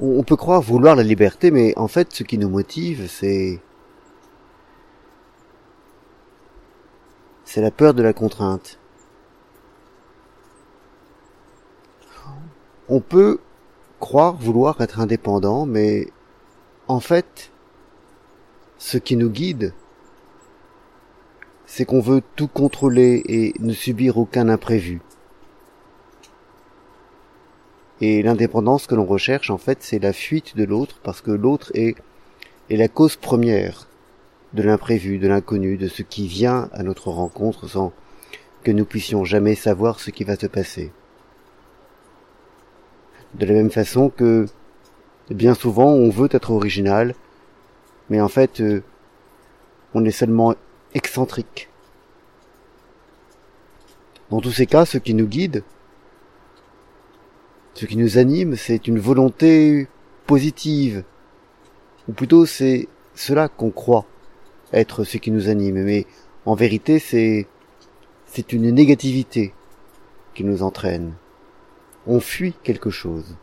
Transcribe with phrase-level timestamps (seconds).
[0.00, 3.60] On peut croire vouloir la liberté, mais en fait, ce qui nous motive, c'est
[7.56, 8.78] la peur de la contrainte.
[12.88, 13.38] On peut
[14.00, 16.08] croire vouloir être indépendant, mais
[16.88, 17.52] en fait,
[18.78, 19.72] ce qui nous guide,
[21.66, 25.00] c'est qu'on veut tout contrôler et ne subir aucun imprévu.
[28.00, 31.70] Et l'indépendance que l'on recherche, en fait, c'est la fuite de l'autre, parce que l'autre
[31.74, 31.94] est,
[32.70, 33.86] est la cause première
[34.54, 37.92] de l'imprévu, de l'inconnu, de ce qui vient à notre rencontre sans
[38.62, 40.92] que nous puissions jamais savoir ce qui va se passer.
[43.34, 44.46] De la même façon que
[45.30, 47.14] bien souvent on veut être original,
[48.10, 48.82] mais en fait euh,
[49.94, 50.54] on est seulement
[50.94, 51.68] excentrique.
[54.30, 55.62] Dans tous ces cas, ce qui nous guide,
[57.82, 59.88] ce qui nous anime, c'est une volonté
[60.28, 61.02] positive,
[62.08, 64.06] ou plutôt c'est cela qu'on croit
[64.72, 66.06] être ce qui nous anime, mais
[66.46, 67.48] en vérité c'est
[68.26, 69.52] c'est une négativité
[70.32, 71.14] qui nous entraîne.
[72.06, 73.36] On fuit quelque chose.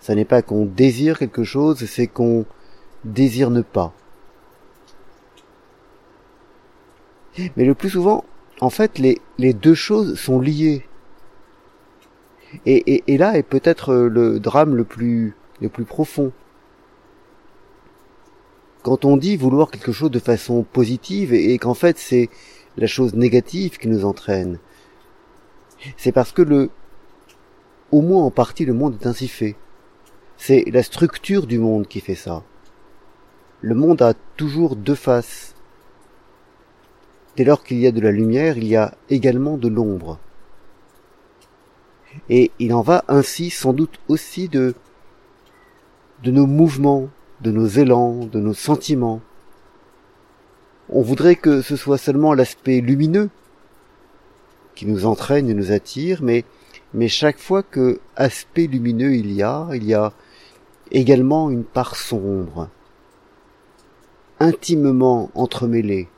[0.00, 2.46] Ça n'est pas qu'on désire quelque chose, c'est qu'on
[3.04, 3.92] désire ne pas.
[7.58, 8.24] Mais le plus souvent,
[8.62, 10.86] en fait, les, les deux choses sont liées.
[12.66, 16.32] Et, là est peut-être le drame le plus, le plus profond.
[18.82, 22.28] Quand on dit vouloir quelque chose de façon positive et, et qu'en fait c'est
[22.76, 24.58] la chose négative qui nous entraîne,
[25.96, 26.70] c'est parce que le,
[27.90, 29.56] au moins en partie le monde est ainsi fait.
[30.36, 32.42] C'est la structure du monde qui fait ça.
[33.60, 35.54] Le monde a toujours deux faces.
[37.36, 40.18] Dès lors qu'il y a de la lumière, il y a également de l'ombre.
[42.28, 44.74] Et il en va ainsi sans doute aussi de,
[46.22, 47.08] de nos mouvements,
[47.40, 49.20] de nos élans, de nos sentiments.
[50.88, 53.30] On voudrait que ce soit seulement l'aspect lumineux
[54.74, 56.44] qui nous entraîne et nous attire, mais,
[56.94, 60.12] mais chaque fois que aspect lumineux il y a, il y a
[60.90, 62.68] également une part sombre,
[64.38, 66.08] intimement entremêlée,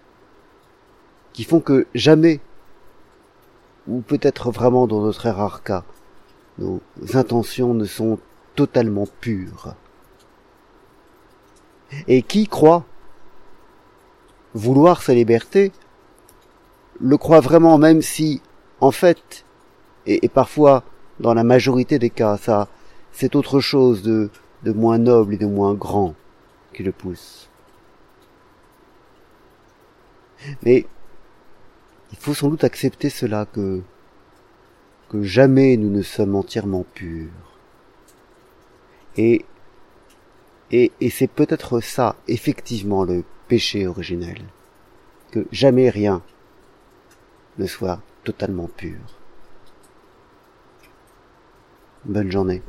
[1.33, 2.41] qui font que jamais,
[3.89, 5.85] ou peut-être vraiment dans de très rares cas,
[6.59, 6.81] nos
[7.15, 8.19] intentions ne sont
[8.55, 9.75] totalement pures.
[12.09, 12.85] Et qui croit
[14.55, 15.73] vouloir sa liberté,
[17.01, 18.41] le croit vraiment même si,
[18.81, 19.45] en fait,
[20.07, 20.85] et, parfois
[21.21, 22.69] dans la majorité des cas, ça,
[23.13, 24.31] c'est autre chose de,
[24.65, 26.15] de moins noble et de moins grand
[26.75, 27.49] qui le pousse.
[30.63, 30.87] Mais
[32.13, 33.83] il faut sans doute accepter cela que
[35.09, 37.31] que jamais nous ne sommes entièrement purs.
[39.17, 39.45] Et
[40.71, 44.39] et, et c'est peut-être ça, effectivement, le péché originel,
[45.31, 46.23] que jamais rien
[47.59, 48.99] ne soit totalement pur.
[52.07, 52.63] Bonne journée.